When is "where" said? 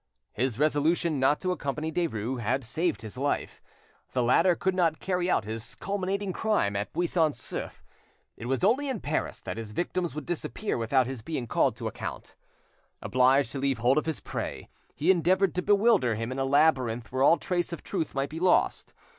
17.11-17.21